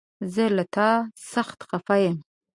[0.33, 0.89] زه له تا
[1.33, 2.17] سخته خفه يم!